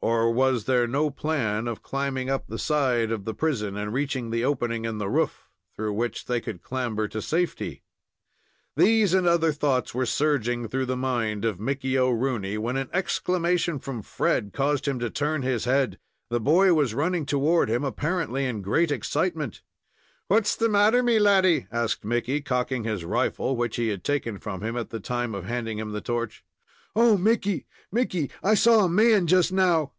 Or 0.00 0.30
was 0.32 0.66
there 0.66 0.86
no 0.86 1.10
plan 1.10 1.66
of 1.66 1.82
climbing 1.82 2.30
up 2.30 2.46
the 2.46 2.58
side 2.58 3.10
of 3.10 3.24
the 3.24 3.34
prison 3.34 3.76
and 3.76 3.92
reaching 3.92 4.32
an 4.32 4.44
opening 4.44 4.84
in 4.84 4.98
the 4.98 5.08
roof, 5.08 5.48
through 5.74 5.92
which 5.94 6.26
they 6.26 6.40
could 6.40 6.62
clamber 6.62 7.08
to 7.08 7.20
safety? 7.20 7.82
These 8.76 9.12
and 9.12 9.26
other 9.26 9.50
thoughts 9.50 9.96
were 9.96 10.06
surging 10.06 10.68
through 10.68 10.86
the 10.86 10.96
mind 10.96 11.44
of 11.44 11.58
Mickey 11.58 11.98
O'Rooney, 11.98 12.56
when 12.58 12.76
an 12.76 12.88
exclamation 12.92 13.80
from 13.80 14.02
Fred 14.02 14.52
caused 14.52 14.86
him 14.86 15.00
to 15.00 15.10
turn 15.10 15.42
his 15.42 15.64
head. 15.64 15.98
The 16.30 16.40
boy 16.40 16.74
was 16.74 16.94
running 16.94 17.26
toward 17.26 17.68
him, 17.68 17.82
apparently 17.82 18.44
in 18.46 18.62
great 18.62 18.92
excitement. 18.92 19.62
"What's 20.28 20.54
the 20.54 20.68
matter, 20.68 21.02
me 21.02 21.18
laddy?" 21.18 21.66
asked 21.72 22.04
Mickey, 22.04 22.40
cocking 22.40 22.84
his 22.84 23.04
rifle, 23.04 23.56
which 23.56 23.74
he 23.74 23.88
had 23.88 24.04
taken 24.04 24.38
from 24.38 24.62
him 24.62 24.76
at 24.76 24.90
the 24.90 25.00
time 25.00 25.34
of 25.34 25.46
handing 25.46 25.78
him 25.78 25.90
the 25.90 26.00
torch. 26.00 26.44
"Oh, 26.96 27.16
Mickey, 27.16 27.66
Mickey! 27.92 28.30
I 28.42 28.54
saw 28.54 28.84
a 28.84 28.88
man 28.88 29.28
just 29.28 29.52
now!" 29.52 29.92